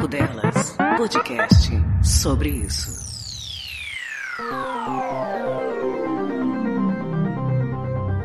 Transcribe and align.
Papo 0.00 0.08
Delas, 0.08 0.76
podcast 0.96 1.70
sobre 2.02 2.48
isso. 2.48 2.90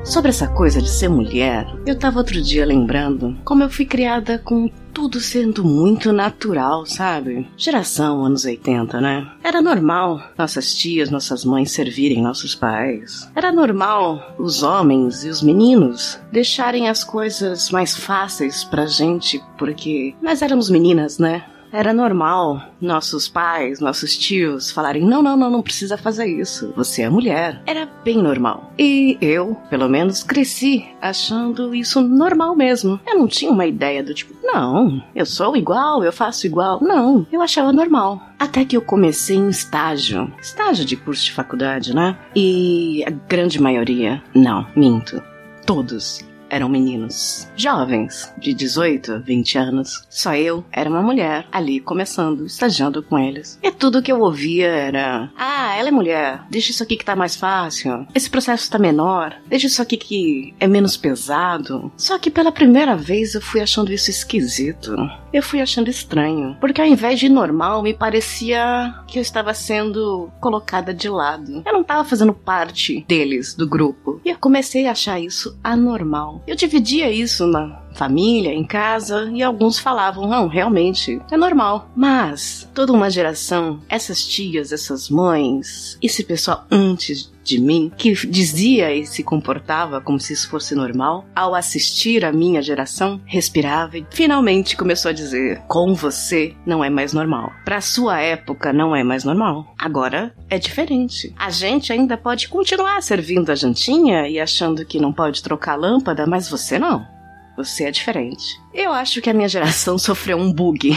Sobre 0.05 0.29
essa 0.29 0.47
coisa 0.47 0.81
de 0.81 0.89
ser 0.89 1.09
mulher, 1.09 1.67
eu 1.85 1.99
tava 1.99 2.19
outro 2.19 2.41
dia 2.41 2.65
lembrando 2.65 3.38
como 3.43 3.61
eu 3.61 3.69
fui 3.69 3.83
criada 3.85 4.39
com 4.39 4.69
tudo 4.93 5.19
sendo 5.19 5.65
muito 5.65 6.13
natural, 6.13 6.85
sabe? 6.85 7.46
Geração 7.57 8.23
anos 8.23 8.46
80, 8.46 9.01
né? 9.01 9.29
Era 9.44 9.62
normal 9.62 10.21
nossas 10.37 10.73
tias, 10.73 11.10
nossas 11.10 11.44
mães 11.44 11.71
servirem 11.71 12.21
nossos 12.21 12.55
pais. 12.55 13.29
Era 13.35 13.51
normal 13.51 14.33
os 14.39 14.63
homens 14.63 15.26
e 15.26 15.29
os 15.29 15.42
meninos 15.42 16.17
deixarem 16.31 16.88
as 16.88 17.03
coisas 17.03 17.70
mais 17.70 17.98
fáceis 17.98 18.63
pra 18.63 18.85
gente, 18.85 19.44
porque 19.57 20.16
nós 20.21 20.41
éramos 20.41 20.70
meninas, 20.70 21.20
né? 21.20 21.44
Era 21.76 21.94
normal 21.94 22.62
nossos 22.80 23.27
pais, 23.27 23.81
nossos 23.81 24.17
tios 24.17 24.71
falarem: 24.71 25.03
não, 25.03 25.21
não, 25.21 25.35
não, 25.35 25.49
não 25.49 25.61
precisa 25.61 25.98
fazer 25.98 26.25
isso. 26.25 26.71
Você 26.73 27.01
é 27.01 27.09
mulher. 27.09 27.61
Era 27.65 27.85
bem 27.85 28.17
normal. 28.17 28.71
E 28.79 29.17
eu, 29.20 29.57
pelo 29.70 29.89
menos, 29.89 30.23
cresci 30.23 30.85
achando 31.01 31.75
isso 31.75 31.99
normal 31.99 32.55
mesmo. 32.55 32.98
Eu 33.05 33.20
não 33.20 33.27
tinha 33.27 33.51
uma 33.51 33.65
ideia 33.65 34.01
do 34.01 34.13
tipo: 34.13 34.34
não, 34.41 35.03
eu 35.13 35.25
sou 35.25 35.57
igual, 35.57 36.01
eu 36.01 36.13
faço 36.13 36.48
igual. 36.48 36.79
Não, 36.81 37.27
eu 37.29 37.41
achava 37.41 37.73
normal. 37.73 38.21
Até 38.39 38.63
que 38.63 38.77
eu 38.77 38.81
comecei 38.81 39.37
um 39.37 39.49
estágio. 39.49 40.31
Estágio 40.41 40.85
de 40.85 40.95
curso 40.95 41.26
de 41.26 41.34
faculdade, 41.34 41.93
né? 41.93 42.17
E 42.34 43.03
a 43.05 43.09
grande 43.09 43.62
maioria, 43.62 44.23
não, 44.34 44.65
minto. 44.77 45.21
Todos 45.65 46.23
eram 46.55 46.69
meninos, 46.69 47.49
jovens, 47.53 48.33
de 48.37 48.53
18 48.53 49.15
a 49.15 49.17
20 49.17 49.57
anos. 49.57 50.05
Só 50.09 50.33
eu 50.35 50.63
era 50.71 50.89
uma 50.89 51.01
mulher 51.01 51.45
ali 51.51 51.81
começando, 51.81 52.45
estagiando 52.45 53.03
com 53.03 53.19
eles. 53.19 53.59
E 53.61 53.69
tudo 53.71 54.01
que 54.01 54.09
eu 54.09 54.21
ouvia 54.21 54.67
era: 54.67 55.29
Ah, 55.37 55.75
ela 55.75 55.89
é 55.89 55.91
mulher, 55.91 56.43
deixa 56.49 56.71
isso 56.71 56.81
aqui 56.81 56.95
que 56.95 57.03
tá 57.03 57.13
mais 57.13 57.35
fácil. 57.35 58.07
Esse 58.15 58.29
processo 58.29 58.71
tá 58.71 58.79
menor, 58.79 59.35
deixa 59.47 59.67
isso 59.67 59.81
aqui 59.81 59.97
que 59.97 60.55
é 60.57 60.65
menos 60.65 60.95
pesado. 60.95 61.91
Só 61.97 62.17
que 62.17 62.31
pela 62.31 62.53
primeira 62.53 62.95
vez 62.95 63.35
eu 63.35 63.41
fui 63.41 63.59
achando 63.59 63.91
isso 63.91 64.09
esquisito. 64.09 64.95
Eu 65.34 65.44
fui 65.44 65.59
achando 65.59 65.90
estranho, 65.90 66.56
porque 66.62 66.80
ao 66.80 66.88
invés 66.88 67.19
de 67.19 67.28
normal, 67.28 67.84
me 67.84 67.94
parecia 67.94 68.95
que 69.06 69.19
eu 69.19 69.22
estava 69.22 69.53
sendo 69.53 70.31
colocada 70.40 70.94
de 70.94 71.09
lado. 71.09 71.62
Eu 71.66 71.73
não 71.73 71.81
estava 71.81 72.06
fazendo 72.06 72.34
parte 72.34 73.03
deles, 73.06 73.53
do 73.53 73.67
grupo. 73.67 74.22
E 74.23 74.30
eu 74.30 74.38
comecei 74.38 74.88
a 74.88 74.92
achar 74.92 75.19
isso 75.19 75.59
anormal. 75.62 76.42
Eu 76.48 76.56
dividia 76.56 77.12
isso 77.12 77.48
na 77.48 77.84
família, 77.96 78.54
em 78.54 78.64
casa, 78.64 79.30
e 79.34 79.42
alguns 79.42 79.80
falavam: 79.80 80.28
não, 80.28 80.48
realmente, 80.48 81.22
é 81.32 81.38
normal. 81.38 81.90
Mas 81.96 82.70
toda 82.74 82.94
uma 82.94 83.10
geração, 83.10 83.80
essas 83.90 84.26
tias, 84.26 84.72
essas 84.72 85.10
mães, 85.10 85.98
esse 86.02 86.24
pessoal 86.24 86.66
antes 86.70 87.34
de 87.46 87.62
mim, 87.62 87.92
que 87.96 88.12
dizia 88.28 88.94
e 88.94 89.06
se 89.06 89.24
comportava 89.24 90.02
como 90.02 90.20
se 90.20 90.34
isso 90.34 90.50
fosse 90.50 90.74
normal, 90.74 91.26
ao 91.36 91.54
assistir 91.54 92.26
a 92.26 92.32
minha 92.32 92.62
geração, 92.62 93.22
respirava 93.24 94.00
e 94.00 94.06
finalmente 94.09 94.76
começou 94.76 95.09
a 95.09 95.14
dizer: 95.14 95.62
com 95.68 95.94
você 95.94 96.56
não 96.66 96.84
é 96.84 96.90
mais 96.90 97.14
normal. 97.14 97.52
Para 97.64 97.82
sua 97.82 98.20
época 98.20 98.74
não 98.74 98.96
é 98.96 99.04
mais 99.04 99.24
normal. 99.24 99.74
Agora 99.78 100.34
é 100.50 100.58
diferente. 100.58 101.34
A 101.38 101.52
gente 101.52 101.94
ainda 101.94 102.18
pode 102.18 102.48
continuar 102.48 103.02
servindo 103.04 103.52
a 103.52 103.56
jantinha 103.56 104.28
e 104.28 104.40
achando 104.40 104.86
que 104.86 105.00
não 105.00 105.14
pode 105.14 105.44
trocar 105.44 105.74
a 105.74 105.78
lâmpada, 105.78 106.26
mas 106.26 106.50
você 106.50 106.80
não. 106.80 107.15
Você 107.58 107.86
é 107.86 107.92
diferente. 107.92 108.59
Eu 108.73 108.92
acho 108.92 109.22
que 109.22 109.30
a 109.30 109.34
minha 109.34 109.48
geração 109.48 109.98
sofreu 110.00 110.38
um 110.38 110.52
bug. 110.52 110.92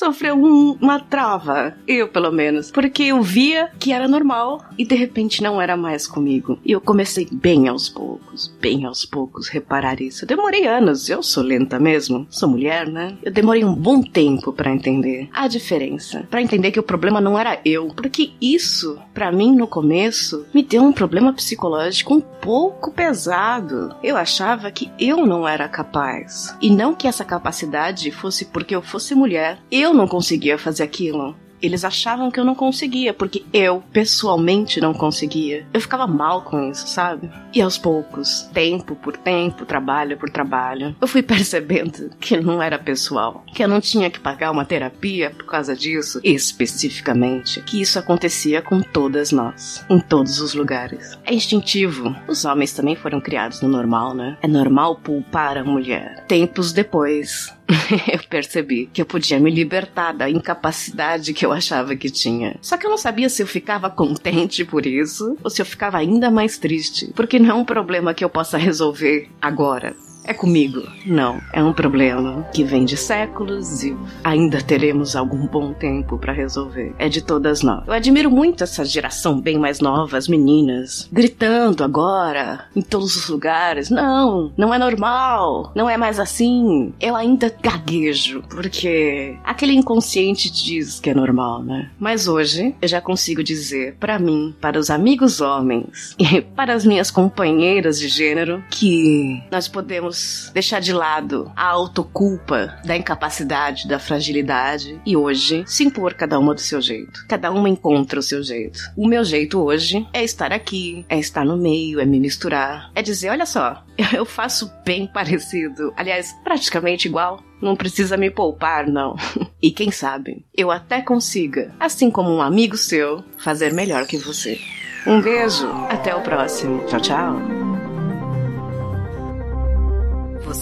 Sofreu 0.00 0.34
um, 0.34 0.78
uma 0.80 0.98
trava, 0.98 1.74
eu 1.86 2.08
pelo 2.08 2.32
menos, 2.32 2.70
porque 2.70 3.02
eu 3.02 3.20
via 3.20 3.70
que 3.78 3.92
era 3.92 4.08
normal 4.08 4.64
e 4.78 4.84
de 4.86 4.94
repente 4.94 5.42
não 5.42 5.60
era 5.60 5.76
mais 5.76 6.06
comigo. 6.06 6.58
E 6.64 6.72
eu 6.72 6.80
comecei 6.80 7.28
bem 7.30 7.68
aos 7.68 7.90
poucos, 7.90 8.48
bem 8.60 8.86
aos 8.86 9.04
poucos 9.04 9.48
reparar 9.48 10.00
isso. 10.00 10.24
Eu 10.24 10.28
demorei 10.28 10.66
anos, 10.66 11.10
eu 11.10 11.22
sou 11.22 11.42
lenta 11.42 11.78
mesmo, 11.78 12.26
sou 12.30 12.48
mulher, 12.48 12.88
né? 12.88 13.14
Eu 13.22 13.30
demorei 13.30 13.62
um 13.62 13.74
bom 13.74 14.00
tempo 14.00 14.54
para 14.54 14.72
entender 14.72 15.28
a 15.34 15.46
diferença, 15.46 16.26
para 16.30 16.40
entender 16.40 16.70
que 16.70 16.80
o 16.80 16.84
problema 16.84 17.20
não 17.20 17.38
era 17.38 17.60
eu, 17.62 17.88
porque 17.88 18.30
isso, 18.40 18.98
para 19.12 19.30
mim 19.30 19.54
no 19.54 19.66
começo, 19.66 20.46
me 20.54 20.62
deu 20.62 20.82
um 20.82 20.92
problema 20.92 21.30
psicológico 21.34 22.14
um 22.14 22.20
pouco 22.22 22.90
pesado. 22.90 23.94
Eu 24.02 24.16
achava 24.16 24.70
que 24.70 24.90
eu 24.98 25.26
não 25.26 25.46
era 25.46 25.68
capaz 25.68 26.56
e 26.62 26.70
não 26.70 26.94
que 26.94 27.06
essa 27.06 27.24
capacidade 27.24 28.10
fosse 28.10 28.46
porque 28.46 28.74
eu 28.74 28.80
fosse 28.80 29.14
mulher. 29.14 29.58
Eu 29.70 29.89
eu 29.90 29.94
não 29.94 30.06
conseguia 30.06 30.56
fazer 30.56 30.84
aquilo. 30.84 31.34
Eles 31.60 31.84
achavam 31.84 32.30
que 32.30 32.40
eu 32.40 32.44
não 32.44 32.54
conseguia, 32.54 33.12
porque 33.12 33.44
eu, 33.52 33.82
pessoalmente, 33.92 34.80
não 34.80 34.94
conseguia. 34.94 35.66
Eu 35.74 35.80
ficava 35.80 36.06
mal 36.06 36.42
com 36.42 36.70
isso, 36.70 36.86
sabe? 36.86 37.30
E 37.52 37.60
aos 37.60 37.76
poucos, 37.76 38.48
tempo 38.54 38.96
por 38.96 39.16
tempo, 39.16 39.66
trabalho 39.66 40.16
por 40.16 40.30
trabalho, 40.30 40.96
eu 40.98 41.06
fui 41.06 41.20
percebendo 41.22 42.10
que 42.18 42.40
não 42.40 42.62
era 42.62 42.78
pessoal, 42.78 43.44
que 43.52 43.62
eu 43.62 43.68
não 43.68 43.80
tinha 43.80 44.08
que 44.08 44.18
pagar 44.18 44.50
uma 44.50 44.64
terapia 44.64 45.30
por 45.30 45.44
causa 45.44 45.76
disso, 45.76 46.18
especificamente, 46.24 47.60
que 47.60 47.80
isso 47.80 47.98
acontecia 47.98 48.62
com 48.62 48.80
todas 48.80 49.30
nós, 49.30 49.84
em 49.90 50.00
todos 50.00 50.40
os 50.40 50.54
lugares. 50.54 51.18
É 51.24 51.34
instintivo. 51.34 52.16
Os 52.26 52.46
homens 52.46 52.72
também 52.72 52.96
foram 52.96 53.20
criados 53.20 53.60
no 53.60 53.68
normal, 53.68 54.14
né? 54.14 54.38
É 54.40 54.48
normal 54.48 54.96
poupar 54.96 55.58
a 55.58 55.64
mulher. 55.64 56.24
Tempos 56.26 56.72
depois, 56.72 57.52
eu 58.12 58.20
percebi 58.28 58.88
que 58.92 59.00
eu 59.00 59.06
podia 59.06 59.38
me 59.38 59.50
libertar 59.50 60.12
da 60.12 60.28
incapacidade 60.28 61.32
que 61.32 61.44
eu 61.44 61.52
achava 61.52 61.94
que 61.96 62.10
tinha. 62.10 62.56
Só 62.60 62.76
que 62.76 62.86
eu 62.86 62.90
não 62.90 62.98
sabia 62.98 63.28
se 63.28 63.42
eu 63.42 63.46
ficava 63.46 63.88
contente 63.90 64.64
por 64.64 64.86
isso 64.86 65.36
ou 65.42 65.50
se 65.50 65.62
eu 65.62 65.66
ficava 65.66 65.98
ainda 65.98 66.30
mais 66.30 66.58
triste, 66.58 67.12
porque 67.14 67.38
não 67.38 67.50
é 67.50 67.54
um 67.54 67.64
problema 67.64 68.14
que 68.14 68.24
eu 68.24 68.30
possa 68.30 68.58
resolver 68.58 69.28
agora. 69.40 69.94
É 70.24 70.34
comigo. 70.34 70.82
Não, 71.06 71.40
é 71.52 71.62
um 71.62 71.72
problema 71.72 72.42
que 72.52 72.62
vem 72.62 72.84
de 72.84 72.96
séculos 72.96 73.82
e 73.82 73.96
ainda 74.22 74.60
teremos 74.62 75.16
algum 75.16 75.46
bom 75.46 75.72
tempo 75.72 76.18
para 76.18 76.32
resolver. 76.32 76.94
É 76.98 77.08
de 77.08 77.22
todas 77.22 77.62
nós. 77.62 77.86
Eu 77.86 77.92
admiro 77.92 78.30
muito 78.30 78.62
essa 78.62 78.84
geração 78.84 79.40
bem 79.40 79.58
mais 79.58 79.80
nova, 79.80 80.16
as 80.16 80.28
meninas, 80.28 81.08
gritando 81.12 81.82
agora 81.82 82.66
em 82.76 82.82
todos 82.82 83.16
os 83.16 83.28
lugares. 83.28 83.90
Não, 83.90 84.52
não 84.56 84.74
é 84.74 84.78
normal, 84.78 85.72
não 85.74 85.88
é 85.88 85.96
mais 85.96 86.18
assim. 86.18 86.92
Eu 87.00 87.16
ainda 87.16 87.54
gaguejo, 87.62 88.42
porque 88.48 89.36
aquele 89.44 89.72
inconsciente 89.72 90.50
diz 90.50 91.00
que 91.00 91.10
é 91.10 91.14
normal, 91.14 91.62
né? 91.62 91.90
Mas 91.98 92.28
hoje 92.28 92.74
eu 92.80 92.88
já 92.88 93.00
consigo 93.00 93.42
dizer 93.42 93.96
para 93.98 94.18
mim, 94.18 94.54
para 94.60 94.78
os 94.78 94.90
amigos 94.90 95.40
homens 95.40 96.14
e 96.18 96.40
para 96.40 96.74
as 96.74 96.84
minhas 96.84 97.10
companheiras 97.10 97.98
de 97.98 98.08
gênero 98.08 98.62
que 98.70 99.42
nós 99.50 99.66
podemos 99.66 100.09
deixar 100.52 100.80
de 100.80 100.92
lado 100.92 101.50
a 101.56 101.66
autoculpa 101.66 102.78
da 102.84 102.96
incapacidade, 102.96 103.88
da 103.88 103.98
fragilidade 103.98 105.00
e 105.04 105.16
hoje 105.16 105.64
se 105.66 105.84
impor 105.84 106.14
cada 106.14 106.38
uma 106.38 106.54
do 106.54 106.60
seu 106.60 106.80
jeito. 106.80 107.24
Cada 107.28 107.50
uma 107.50 107.68
encontra 107.68 108.20
o 108.20 108.22
seu 108.22 108.42
jeito. 108.42 108.80
O 108.96 109.06
meu 109.06 109.24
jeito 109.24 109.60
hoje 109.60 110.06
é 110.12 110.22
estar 110.22 110.52
aqui, 110.52 111.04
é 111.08 111.18
estar 111.18 111.44
no 111.44 111.56
meio, 111.56 112.00
é 112.00 112.04
me 112.04 112.20
misturar, 112.20 112.90
é 112.94 113.02
dizer, 113.02 113.30
olha 113.30 113.46
só, 113.46 113.84
eu 114.14 114.24
faço 114.24 114.70
bem 114.84 115.06
parecido, 115.06 115.92
aliás, 115.96 116.34
praticamente 116.44 117.08
igual. 117.08 117.42
Não 117.60 117.76
precisa 117.76 118.16
me 118.16 118.30
poupar, 118.30 118.86
não. 118.88 119.16
E 119.62 119.70
quem 119.70 119.90
sabe, 119.90 120.46
eu 120.56 120.70
até 120.70 121.02
consiga, 121.02 121.74
assim 121.78 122.10
como 122.10 122.30
um 122.30 122.40
amigo 122.40 122.78
seu, 122.78 123.22
fazer 123.36 123.74
melhor 123.74 124.06
que 124.06 124.16
você. 124.16 124.58
Um 125.06 125.20
beijo, 125.20 125.68
até 125.90 126.14
o 126.14 126.22
próximo. 126.22 126.82
Tchau, 126.86 127.00
tchau. 127.00 127.59